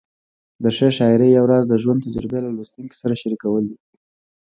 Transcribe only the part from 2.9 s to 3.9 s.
سره شریکول دي.